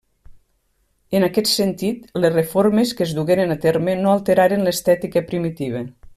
[1.19, 5.85] En aquest sentit, les reformes que es dugueren a terme no alteraren l'estètica primitiva.